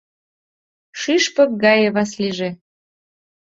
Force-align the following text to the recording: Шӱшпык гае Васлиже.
Шӱшпык 0.99 1.51
гае 1.63 1.87
Васлиже. 1.95 2.49